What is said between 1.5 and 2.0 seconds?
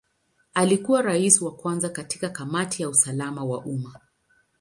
kwanza